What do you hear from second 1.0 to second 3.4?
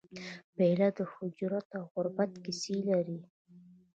هجرت او غربت کیسې لري.